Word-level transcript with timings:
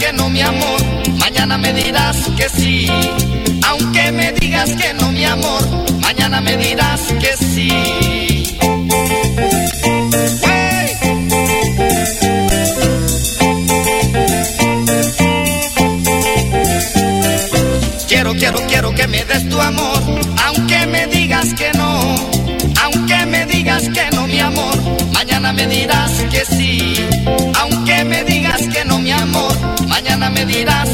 que 0.00 0.12
no, 0.14 0.30
mi 0.30 0.40
amor, 0.40 0.80
mañana 1.18 1.58
me 1.58 1.72
dirás 1.74 2.16
que 2.36 2.48
sí. 2.48 2.86
Aunque 3.68 4.10
me 4.12 4.32
digas 4.32 4.70
que 4.70 4.94
no, 4.94 5.12
mi 5.12 5.24
amor, 5.24 5.62
mañana 6.00 6.40
me 6.40 6.56
dirás 6.56 7.00
que 7.20 7.32
sí. 7.36 7.68
Quiero, 18.08 18.34
quiero, 18.34 18.58
quiero 18.66 18.94
que 18.94 19.06
me 19.06 19.24
des 19.24 19.48
tu 19.50 19.60
amor, 19.60 20.02
aunque 20.46 20.86
me 20.86 21.06
digas 21.08 21.52
que 21.54 21.70
no, 21.74 22.00
aunque 22.82 23.26
me 23.26 23.44
digas 23.46 23.82
que 23.90 24.16
no, 24.16 24.26
mi 24.26 24.40
amor, 24.40 24.76
mañana 25.12 25.52
me 25.52 25.66
dirás 25.66 26.10
que 26.30 26.44
sí, 26.56 26.94
aunque 27.60 27.89
mañana 30.20 30.30
me 30.30 30.44
dirás 30.44 30.89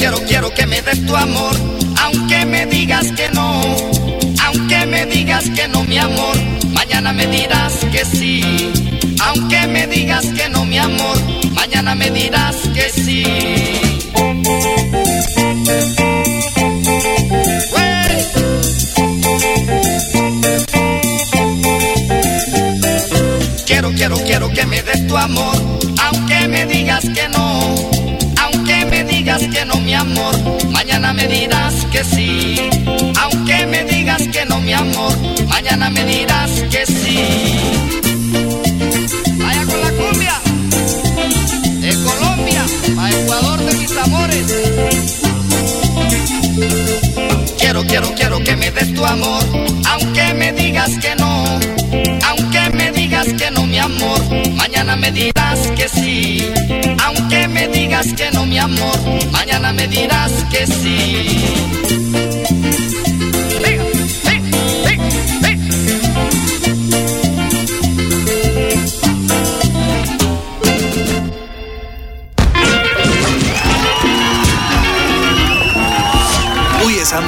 quiero, 0.00 0.16
quiero 0.26 0.50
que 0.54 0.66
me 0.66 0.80
des 0.80 1.04
tu 1.04 1.14
amor, 1.14 1.54
aunque 2.02 2.46
me 2.46 2.64
digas 2.64 3.12
que 3.12 3.28
no, 3.34 3.60
aunque 4.46 4.86
me 4.86 5.04
digas 5.04 5.44
que 5.50 5.68
no, 5.68 5.84
mi 5.84 5.98
amor, 5.98 6.36
mañana 6.72 7.12
me 7.12 7.26
dirás 7.26 7.74
que 7.92 8.06
sí, 8.06 8.40
aunque 9.22 9.66
me 9.66 9.86
digas 9.86 10.24
que 10.24 10.48
no, 10.48 10.64
mi 10.64 10.78
amor, 10.78 11.18
mañana 11.52 11.94
me 11.94 12.10
dirás 12.10 12.56
que 12.74 12.88
sí. 12.88 13.24
me 31.20 31.28
dirás 31.28 31.74
que 31.92 32.02
sí, 32.02 32.56
aunque 33.20 33.66
me 33.66 33.84
digas 33.84 34.22
que 34.28 34.44
no, 34.46 34.58
mi 34.60 34.72
amor, 34.72 35.14
mañana 35.48 35.90
me 35.90 36.02
dirás 36.04 36.50
que 36.70 36.86
sí. 36.86 37.18
Vaya 39.36 39.66
con 39.66 39.80
la 39.80 39.90
cumbia, 39.92 40.40
de 41.80 41.90
Colombia, 42.04 42.64
a 42.98 43.10
Ecuador 43.10 43.58
de 43.60 43.72
mis 43.74 43.96
amores. 43.96 44.46
Quiero, 47.58 47.84
quiero, 47.84 48.14
quiero 48.14 48.42
que 48.42 48.56
me 48.56 48.70
des 48.70 48.94
tu 48.94 49.04
amor, 49.04 49.44
aunque 49.90 50.34
me 50.34 50.52
digas 50.52 50.90
que 51.02 51.14
no, 51.16 51.44
aunque 52.28 52.70
me 52.72 52.92
digas 52.92 53.26
que 53.26 53.50
no, 53.50 53.66
mi 53.66 53.78
amor, 53.78 54.20
mañana 54.54 54.96
me 54.96 55.12
dirás 55.12 55.58
que 55.76 55.86
sí 55.88 56.50
mañana 59.40 59.72
me 59.72 59.88
dirás 59.88 60.44
que 60.50 60.66
sí. 60.66 61.59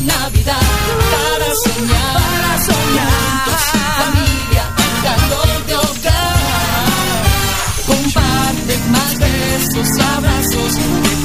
Navidad 0.01 0.57
para 1.13 1.55
soñar, 1.55 2.15
para 2.15 2.65
soñar. 2.65 4.26
Besos 9.77 9.99
y 9.99 10.01
abrazos 10.01 10.75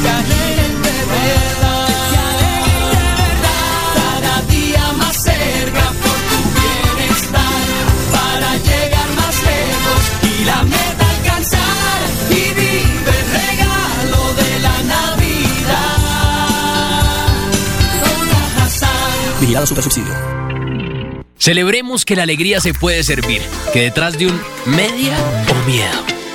que 0.01 0.09
alegren 0.09 0.81
de 0.81 1.05
verdad. 1.11 1.87
Cada 3.95 4.41
día 4.43 4.93
más 4.97 5.15
cerca 5.23 5.85
por 6.03 6.17
tu 6.29 6.39
bienestar, 6.59 7.63
para 8.11 8.57
llegar 8.57 9.09
más 9.15 9.35
lejos 9.43 10.01
y 10.23 10.45
la 10.45 10.63
meta 10.63 11.09
alcanzar. 11.17 11.99
Y 12.29 12.33
vive 12.33 13.13
el 13.19 13.25
regalo 13.39 14.21
de 14.35 14.59
la 14.59 14.77
Navidad. 14.83 15.97
Vigilado 19.39 19.65
Super 19.67 19.83
Subsidio. 19.83 20.13
Celebremos 21.37 22.05
que 22.05 22.15
la 22.15 22.23
alegría 22.23 22.59
se 22.61 22.73
puede 22.73 23.03
servir, 23.03 23.41
que 23.73 23.81
detrás 23.81 24.17
de 24.17 24.27
un 24.27 24.39
media 24.67 25.17
o 25.49 25.67
miedo 25.67 26.20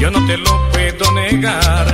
yo 0.00 0.10
no 0.10 0.26
te 0.26 0.36
lo 0.36 0.70
puedo 0.70 1.10
negar. 1.12 1.86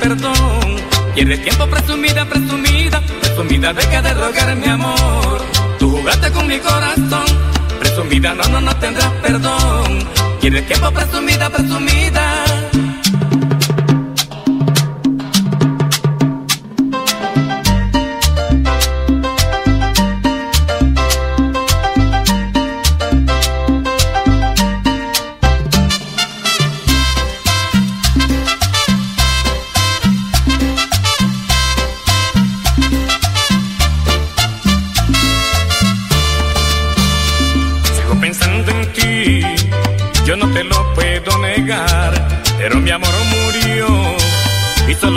perdón. 0.00 0.76
Pierdes 1.14 1.42
tiempo 1.42 1.66
presumida, 1.66 2.24
presumida, 2.26 3.02
presumida, 3.20 3.72
deja 3.72 4.02
de 4.02 4.14
rogar 4.14 4.56
mi 4.56 4.66
amor. 4.66 5.44
Tú 5.78 5.90
jugaste 5.90 6.30
con 6.30 6.46
mi 6.46 6.58
corazón, 6.58 7.24
presumida, 7.78 8.34
no, 8.34 8.44
no, 8.48 8.60
no 8.60 8.76
tendrás 8.76 9.10
perdón. 9.22 9.98
Quieres 10.40 10.66
tiempo 10.66 10.90
presumida, 10.90 11.50
presumida. 11.50 12.45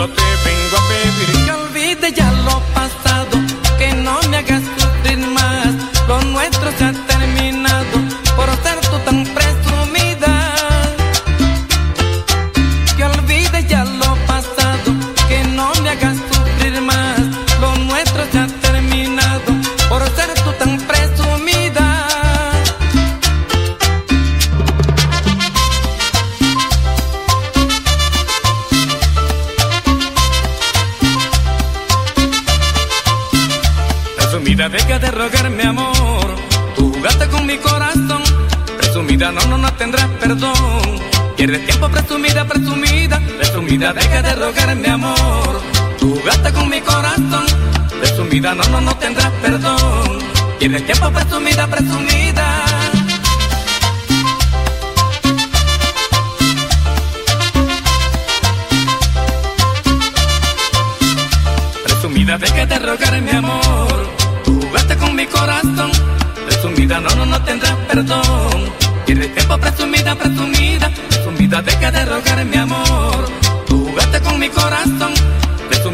solo 0.00 0.14
te 0.14 0.39
corazón, 47.10 47.44
presumida, 48.00 48.54
no, 48.54 48.62
no, 48.64 48.80
no 48.80 48.96
tendrás 48.96 49.30
perdón. 49.42 50.18
Tienes 50.58 50.84
tiempo, 50.84 51.10
presumida, 51.10 51.66
presumida. 51.66 52.64
Presumida 61.84 62.38
de 62.38 62.46
que 62.46 62.66
te 62.66 62.78
rogaré 62.78 63.20
mi 63.20 63.30
amor. 63.30 64.10
Jugaste 64.44 64.96
con 64.96 65.16
mi 65.16 65.26
corazón, 65.26 65.90
presumida, 66.46 67.00
no, 67.00 67.10
no, 67.16 67.26
no 67.26 67.42
tendrás 67.42 67.76
perdón. 67.88 68.70
Tienes 69.06 69.34
tiempo, 69.34 69.58
presumida, 69.58 70.14
presumida, 70.14 70.90
presumida 71.08 71.62
de 71.62 71.78
que 71.78 71.90
te 71.90 72.04
rogaré 72.04 72.44
mi 72.44 72.56
amor. 72.56 73.28
Tú 73.66 73.86
jugaste 73.86 74.20
con 74.20 74.38
mi 74.38 74.48
corazón, 74.48 75.12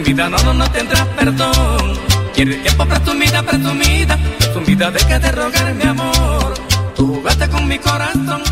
presumida, 0.06 0.28
no, 0.28 0.38
no, 0.38 0.54
no 0.54 0.70
tendrás 0.70 1.06
perdón. 1.08 1.98
Tienes 2.34 2.62
tiempo, 2.62 2.86
presumida, 2.86 3.42
presumida, 3.42 4.18
presumida 4.38 4.90
de 4.90 4.98
que 5.00 5.18
te 5.18 5.32
rogaré 5.32 5.74
mi 5.74 5.84
amor. 5.84 6.54
Tú 6.94 7.14
jugaste 7.14 7.48
con 7.48 7.66
mi 7.66 7.78
corazón, 7.78 8.42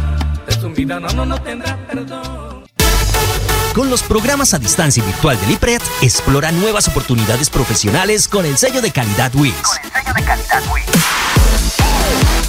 presumida, 0.46 0.98
no, 0.98 1.08
no, 1.10 1.24
no 1.24 1.40
tendrás 1.40 1.76
perdón. 1.86 2.64
Con 3.72 3.90
los 3.90 4.02
programas 4.02 4.54
a 4.54 4.58
distancia 4.58 5.02
y 5.02 5.06
virtual 5.06 5.38
del 5.40 5.52
IPRED, 5.52 5.82
explora 6.02 6.52
nuevas 6.52 6.88
oportunidades 6.88 7.50
profesionales 7.50 8.28
con 8.28 8.46
el 8.46 8.56
sello 8.56 8.80
de 8.80 8.90
calidad 8.90 9.34
WIS. 9.34 9.54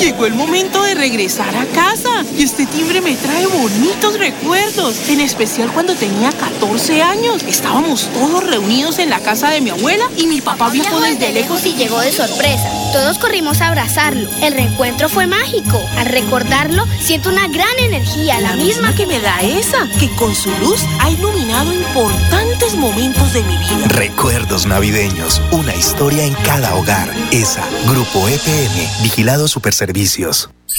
Llegó 0.00 0.24
el 0.24 0.32
momento 0.32 0.82
de 0.82 0.94
regresar 0.94 1.54
a 1.54 1.66
casa 1.66 2.24
y 2.34 2.42
este 2.42 2.64
timbre 2.64 3.02
me 3.02 3.16
trae 3.16 3.46
bonitos 3.46 4.18
recuerdos, 4.18 5.10
en 5.10 5.20
especial 5.20 5.70
cuando 5.74 5.94
tenía 5.94 6.32
14 6.32 7.02
años. 7.02 7.42
Estábamos 7.42 8.08
todos 8.14 8.42
reunidos 8.46 8.98
en 8.98 9.10
la 9.10 9.20
casa 9.20 9.50
de 9.50 9.60
mi 9.60 9.68
abuela 9.68 10.04
y 10.16 10.26
mi 10.26 10.40
papá 10.40 10.70
viajó 10.70 11.00
desde 11.00 11.32
lejos 11.32 11.66
y 11.66 11.74
llegó 11.74 12.00
de 12.00 12.12
sorpresa. 12.12 12.70
Todos 12.94 13.18
corrimos 13.18 13.60
a 13.60 13.68
abrazarlo. 13.68 14.26
El 14.40 14.54
reencuentro 14.54 15.10
fue 15.10 15.26
mágico. 15.26 15.78
Al 15.98 16.06
recordarlo, 16.06 16.86
siento 16.98 17.28
una 17.28 17.46
gran 17.48 17.78
energía, 17.78 18.40
la, 18.40 18.56
misma 18.56 18.94
que 18.94 19.06
me 19.06 19.20
da 19.20 19.42
esa, 19.42 19.86
que 19.98 20.08
con 20.16 20.34
su 20.34 20.50
luz 20.60 20.80
ha 21.00 21.10
iluminado 21.10 21.74
importantes 21.74 22.74
momentos 22.74 23.34
de 23.34 23.42
mi 23.42 23.56
vida. 23.58 23.86
Recuerdos 23.88 24.64
navideños, 24.66 25.42
una 25.52 25.74
historia 25.74 26.24
en 26.24 26.32
cada 26.34 26.74
hogar. 26.74 27.14
ESA, 27.32 27.64
Grupo 27.86 28.26
EPM, 28.28 29.02
Vigilado 29.02 29.46
Superservicios. 29.46 29.89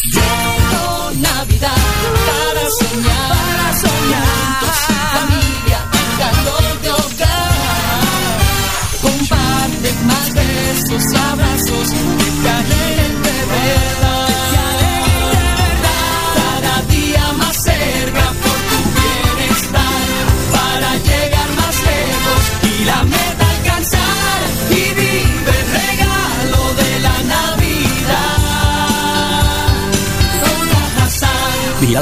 Llegó 0.06 1.12
Navidad 1.20 1.76
para 2.26 2.70
soñar. 2.70 3.41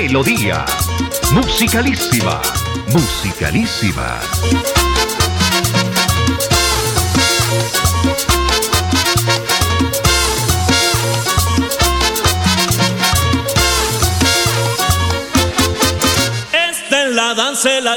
Melodía. 0.00 0.64
Musicalísima. 1.32 2.40
Musicalísima. 2.86 4.20
Esta 16.52 17.02
es 17.02 17.14
la 17.16 17.34
danza 17.34 17.68
de 17.68 17.80
la. 17.80 17.96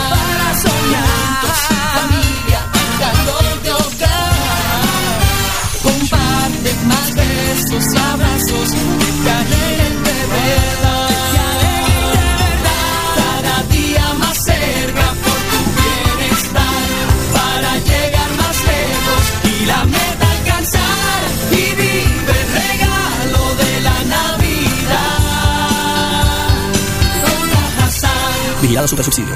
Vigilado 28.71 28.87
Supersubsidio. 28.87 29.35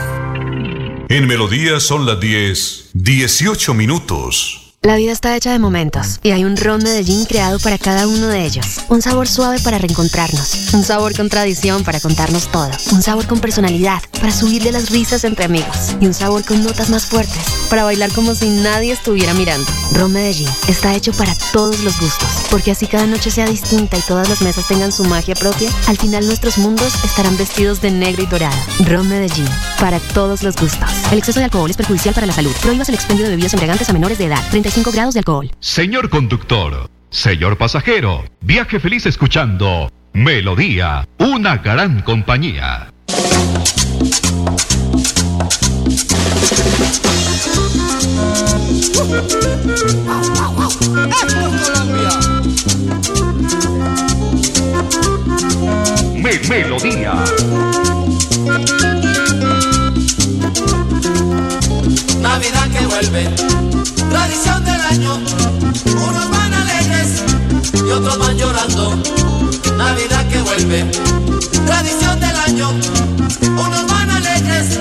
En 1.10 1.28
Melodía 1.28 1.82
son 1.82 2.06
las 2.06 2.22
10, 2.22 2.92
18 2.94 3.74
minutos. 3.74 4.74
La 4.82 4.96
vida 4.96 5.12
está 5.12 5.36
hecha 5.36 5.52
de 5.52 5.60
momentos 5.60 6.22
y 6.24 6.32
hay 6.32 6.46
un 6.46 6.56
ron 6.56 6.82
Medellín 6.82 7.26
creado 7.26 7.60
para 7.60 7.78
cada 7.78 8.08
uno 8.08 8.28
de 8.28 8.46
ellos. 8.46 8.78
Un 8.88 9.02
sabor 9.02 9.28
suave 9.28 9.60
para 9.60 9.78
reencontrarnos, 9.78 10.74
un 10.74 10.84
sabor 10.84 11.18
con 11.18 11.28
tradición 11.28 11.84
para 11.84 12.00
contarnos 12.00 12.50
todo, 12.50 12.70
un 12.94 13.02
sabor 13.02 13.28
con 13.28 13.42
personalidad 13.42 14.02
para 14.14 14.32
subirle 14.32 14.72
las 14.72 14.90
risas 14.90 15.26
entre 15.26 15.44
amigos 15.44 15.98
y 16.00 16.06
un 16.06 16.14
sabor 16.14 16.46
con 16.46 16.64
notas 16.64 16.90
más 16.90 17.06
fuertes 17.06 17.65
para 17.70 17.84
bailar 17.84 18.12
como 18.14 18.36
si 18.36 18.50
nadie 18.50 18.92
estuviera 18.92 19.34
mirando. 19.34 19.66
Ron 19.92 20.14
Medellín 20.14 20.50
está 20.68 20.94
hecho 20.94 21.12
para 21.14 21.36
todos 21.52 21.82
los 21.82 22.00
gustos, 22.00 22.30
porque 22.50 22.72
así 22.72 22.88
cada 22.88 23.06
noche 23.06 23.32
sea 23.32 23.46
distinta 23.46 23.98
y 23.98 24.02
todas 24.02 24.30
las 24.30 24.42
mesas 24.42 24.68
tengan 24.68 24.92
su 24.92 25.04
magia 25.06 25.36
propia, 25.36 25.70
al 25.88 25.98
final 25.98 26.26
nuestros 26.26 26.58
mundos 26.58 26.94
estarán 27.04 27.38
vestidos 27.38 27.82
de 27.82 27.92
negro 27.92 28.24
y 28.24 28.26
dorado. 28.26 28.58
Ron 28.86 29.08
Medellín, 29.08 29.48
para 29.80 30.00
todos 30.00 30.44
los 30.44 30.56
gustos. 30.56 30.90
El 31.12 31.18
exceso 31.18 31.40
de 31.40 31.46
alcohol 31.46 31.70
es 31.70 31.78
perjudicial 31.78 32.14
para 32.14 32.28
la 32.28 32.34
salud. 32.34 32.52
Prohíbas 32.62 32.90
el 32.90 32.96
expendio 32.96 33.26
de 33.26 33.32
bebidas 33.32 33.54
embriagantes 33.54 33.90
a 33.90 33.94
menores 33.94 34.18
de 34.18 34.26
edad. 34.26 34.44
35 34.52 34.92
grados 34.92 35.14
de 35.14 35.20
alcohol. 35.20 35.52
Señor 35.60 36.10
conductor, 36.10 36.90
señor 37.10 37.58
pasajero, 37.58 38.24
viaje 38.42 38.80
feliz 38.80 39.06
escuchando 39.06 39.90
Melodía, 40.14 41.06
una 41.20 41.58
gran 41.58 42.02
compañía. 42.02 42.88
Me 56.16 56.40
Melodía. 56.50 57.14
Navidad 62.20 62.68
que 62.72 62.86
vuelve, 62.88 63.30
tradición 64.10 64.66
del 64.66 64.82
año. 64.82 65.16
Unos 65.86 66.30
van 66.32 66.54
alegres 66.54 67.24
y 67.74 67.92
otros 67.92 68.18
van 68.18 68.38
llorando. 68.38 68.98
Navidad 69.78 70.28
que 70.30 70.42
vuelve, 70.42 70.86
tradición 71.68 72.20
del 72.20 72.36
año. 72.48 72.70
Unos 73.44 73.86
van 73.88 74.10
alegres 74.10 74.80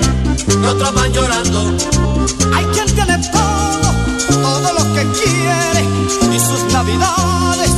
y 0.49 0.67
otros 0.67 0.95
van 0.95 1.13
llorando. 1.13 1.77
Hay 2.55 2.65
quien 2.67 2.87
tiene 2.87 3.19
todo, 3.31 3.64
navidades 6.85 7.71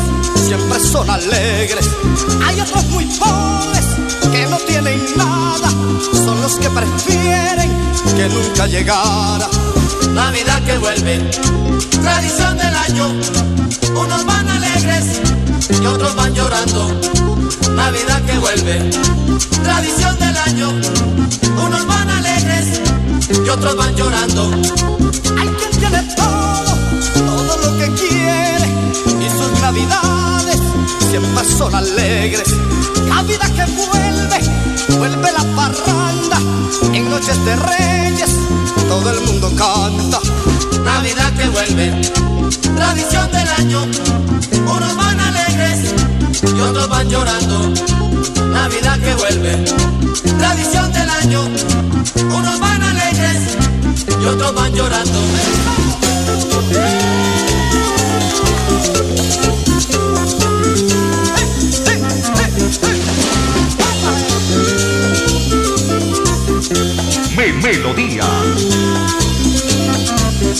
siempre 0.46 0.80
son 0.80 1.08
alegres. 1.08 1.88
Hay 2.44 2.60
otros 2.60 2.84
muy 2.86 3.04
pobres 3.04 3.84
que 4.32 4.46
no 4.46 4.56
tienen 4.58 5.00
nada, 5.16 5.70
son 6.12 6.40
los 6.42 6.56
que 6.56 6.68
prefieren 6.70 7.70
que 8.16 8.28
nunca 8.28 8.66
llegara. 8.66 9.48
Navidad 10.12 10.62
que 10.64 10.78
vuelve, 10.78 11.30
tradición 12.02 12.56
del 12.56 12.74
año. 12.74 13.06
Unos 13.94 14.24
van 14.26 14.48
alegres 14.48 15.20
y 15.80 15.86
otros 15.86 16.14
van 16.16 16.34
llorando. 16.34 17.00
Navidad 17.74 18.22
que 18.22 18.38
vuelve, 18.38 18.90
tradición 19.62 20.18
del 20.18 20.36
año. 20.36 20.70
Unos 21.64 21.86
van 21.86 22.10
alegres 22.10 22.80
y 23.44 23.48
otros 23.48 23.76
van 23.76 23.94
llorando. 23.94 24.50
Hay 25.38 25.48
quien 25.48 25.70
tiene 25.78 26.02
todo, 26.16 26.74
todo 27.26 27.56
lo 27.58 27.78
que 27.78 27.90
quiere 27.92 28.25
navidades 29.76 30.60
siempre 31.10 31.44
son 31.44 31.74
alegres. 31.74 32.48
Navidad 33.06 33.50
que 33.54 33.64
vuelve, 33.72 34.98
vuelve 34.98 35.32
la 35.32 35.44
parranda 35.54 36.38
en 36.92 37.10
noches 37.10 37.44
de 37.44 37.56
reyes, 37.56 38.30
todo 38.88 39.10
el 39.10 39.20
mundo 39.20 39.50
canta. 39.56 40.20
Navidad 40.82 41.32
que 41.34 41.48
vuelve, 41.48 41.92
tradición 42.74 43.30
del 43.32 43.48
año. 43.58 43.82
Unos 44.66 44.96
van 44.96 45.20
alegres 45.20 45.94
y 46.42 46.60
otros 46.60 46.88
van 46.88 47.08
llorando. 47.08 47.74
Navidad 48.52 48.98
que 49.00 49.14
vuelve, 49.14 49.64
tradición 50.38 50.92
del 50.92 51.10
año. 51.10 51.42
Unos 52.34 52.60
van 52.60 52.82
alegres 52.82 53.56
y 54.08 54.24
otros 54.24 54.54
van 54.54 54.72
llorando. 54.74 55.65
Melodía. 67.86 68.24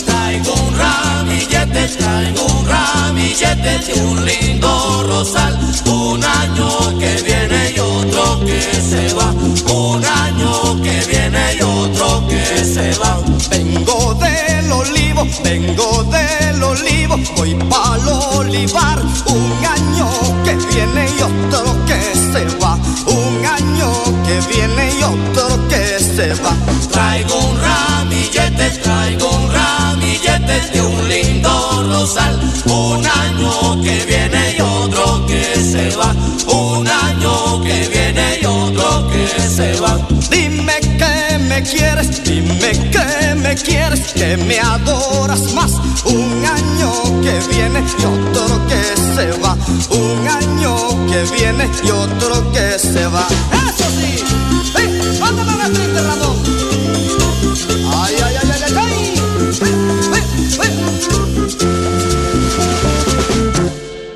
Traigo 0.05 0.53
un 0.53 0.77
ramillete, 0.77 1.87
traigo 1.97 2.45
un 2.45 2.67
ramillete 2.67 3.79
de 3.79 4.01
un 4.01 4.25
lindo 4.25 5.03
rosal. 5.07 5.57
Un 5.85 6.23
año 6.23 6.97
que 6.99 7.21
viene 7.23 7.73
y 7.75 7.79
otro 7.79 8.39
que 8.45 8.61
se 8.61 9.13
va. 9.13 9.33
Un 9.73 10.05
año 10.05 10.81
que 10.81 11.03
viene 11.09 11.55
y 11.59 11.61
otro 11.63 12.25
que 12.27 12.63
se 12.63 12.97
va. 12.99 13.19
Vengo 13.49 14.13
del 14.15 14.71
olivo, 14.71 15.27
vengo 15.43 16.03
del 16.05 16.63
olivo, 16.63 17.17
voy 17.35 17.55
pa'l 17.55 18.07
olivar. 18.37 19.01
Un 19.25 19.65
año 19.65 20.09
que 20.45 20.55
viene 20.73 21.09
y 21.17 21.21
otro 21.21 21.75
que 21.85 21.99
se 22.15 22.45
va. 22.57 22.77
Un 23.07 23.45
año 23.45 23.96
que 24.27 24.39
viene 24.53 24.91
y 24.99 25.03
otro 25.03 25.67
que 25.69 25.99
se 25.99 26.33
va. 26.43 26.53
Traigo 26.91 27.35
un 27.37 27.57
ramillete, 27.61 28.69
traigo 28.83 29.29
un 29.29 29.51
ramillete 29.51 30.59
de 30.73 30.81
un 30.81 31.09
lindo 31.09 31.83
rosal. 31.89 32.37
Un 32.65 33.05
año 33.05 33.81
que 33.81 34.05
viene 34.05 34.55
y 34.57 34.61
otro 34.61 35.25
que 35.25 35.43
se 35.55 35.95
va. 35.95 36.13
Un 36.47 36.87
año 36.87 37.63
que 37.63 37.87
viene 37.87 38.39
y 38.41 38.45
otro 38.45 39.07
que 39.09 39.41
se 39.41 39.79
va. 39.79 39.97
Dime 40.29 40.77
que 40.81 41.37
me 41.37 41.63
quieres, 41.63 42.21
dime 42.23 42.71
que 42.91 43.35
me 43.35 43.55
quieres, 43.55 44.11
que 44.13 44.35
me 44.35 44.59
adoras 44.59 45.53
más. 45.53 45.71
Un 46.03 46.43
año 46.45 46.91
que 47.21 47.39
viene 47.49 47.81
y 47.99 48.03
otro 48.03 48.59
que 48.67 48.83
se 49.15 49.27
va. 49.41 49.55
Un 49.89 50.27
año 50.27 50.75
que 51.07 51.23
viene 51.33 51.69
y 51.83 51.91
otro 51.91 52.51
que 52.51 52.77
se 52.77 53.07
va. 53.07 53.25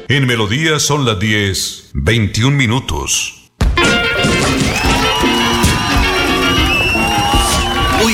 En 0.09 0.27
Melodía 0.27 0.79
son 0.79 1.05
las 1.05 1.19
10, 1.19 1.91
21 1.93 2.55
minutos. 2.55 3.40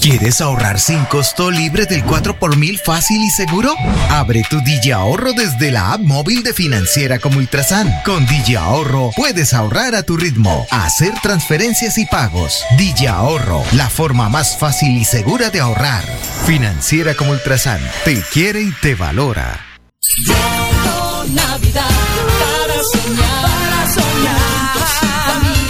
¿Quieres 0.00 0.40
ahorrar 0.40 0.80
sin 0.80 1.04
costo 1.04 1.50
libre 1.50 1.84
del 1.84 2.02
4 2.02 2.38
por 2.38 2.56
mil 2.56 2.78
fácil 2.78 3.22
y 3.22 3.28
seguro? 3.28 3.74
Abre 4.08 4.42
tu 4.48 4.58
Digi 4.62 4.92
Ahorro 4.92 5.34
desde 5.34 5.70
la 5.70 5.92
app 5.92 6.00
móvil 6.00 6.42
de 6.42 6.54
Financiera 6.54 7.18
como 7.18 7.36
Ultrasan. 7.36 7.92
Con 8.06 8.24
Digi 8.26 8.54
Ahorro 8.54 9.10
puedes 9.14 9.52
ahorrar 9.52 9.94
a 9.94 10.02
tu 10.02 10.16
ritmo, 10.16 10.66
hacer 10.70 11.12
transferencias 11.22 11.98
y 11.98 12.06
pagos. 12.06 12.64
Digi 12.78 13.06
Ahorro, 13.08 13.62
la 13.72 13.90
forma 13.90 14.30
más 14.30 14.56
fácil 14.56 14.96
y 14.96 15.04
segura 15.04 15.50
de 15.50 15.60
ahorrar. 15.60 16.04
Financiera 16.46 17.14
como 17.14 17.32
Ultrasan, 17.32 17.80
te 18.06 18.22
quiere 18.32 18.62
y 18.62 18.72
te 18.80 18.94
valora. 18.94 19.66
Navidad 21.34 21.90
para 22.40 22.82
soñar, 22.82 23.42
para 23.42 23.92
soñar. 23.92 25.69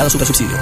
Vigilado 0.00 0.10
Supersubsidio. 0.10 0.56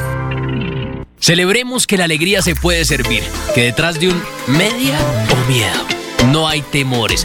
Celebremos 1.21 1.87
que 1.87 1.97
la 1.97 2.05
alegría 2.05 2.43
se 2.43 2.57
puede 2.57 2.85
servir, 2.85 3.23
que 3.55 3.63
detrás 3.63 4.01
de 4.01 4.09
un 4.09 4.21
media 4.49 4.99
o 5.31 5.49
miedo 5.49 5.85
no 6.33 6.49
hay 6.49 6.63
temores, 6.63 7.25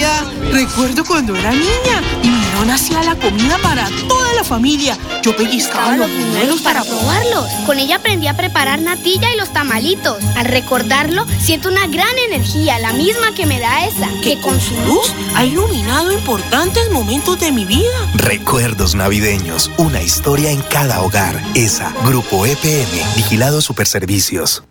Navidad. 0.00 0.24
Recuerdo 0.50 1.04
cuando 1.04 1.36
era 1.36 1.50
niña 1.50 2.02
y 2.22 2.28
mi 2.28 2.40
nona 2.54 2.74
hacía 2.74 3.02
la 3.02 3.16
comida 3.16 3.58
para 3.62 3.86
toda 4.08 4.32
la 4.34 4.44
familia. 4.44 4.96
Yo 5.22 5.36
pellizcaba 5.36 5.96
los 5.96 6.10
buñuelos 6.10 6.62
para 6.62 6.82
probarlos. 6.82 7.46
Con 7.66 7.78
ella 7.78 7.96
aprendí 7.96 8.26
a 8.26 8.36
preparar 8.36 8.80
natilla 8.80 9.32
y 9.32 9.36
los 9.36 9.52
tamalitos. 9.52 10.22
Al 10.36 10.46
recordarlo, 10.46 11.26
siento 11.38 11.68
una 11.68 11.86
gran 11.86 12.16
energía, 12.26 12.78
la 12.78 12.92
misma 12.94 13.34
que 13.34 13.44
me 13.44 13.60
da 13.60 13.84
esa. 13.84 14.08
que 14.22 14.40
con 14.40 14.58
su 14.60 14.74
luz 14.86 15.12
ha 15.34 15.44
iluminado 15.44 16.12
importantes 16.12 16.90
momentos 16.90 17.38
de 17.38 17.52
mi 17.52 17.66
vida. 17.66 18.12
Recuerdos 18.14 18.94
navideños. 18.94 19.70
Una 19.76 20.00
historia 20.02 20.50
en 20.50 20.62
cada 20.62 21.02
hogar. 21.02 21.40
ESA, 21.54 21.92
Grupo 22.04 22.46
EPM, 22.46 23.16
Vigilado 23.16 23.60
Superservicios. 23.60 24.64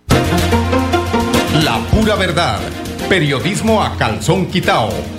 La 1.63 1.79
pura 1.91 2.15
verdad. 2.15 2.59
Periodismo 3.07 3.83
a 3.83 3.95
calzón 3.97 4.47
quitao. 4.47 5.18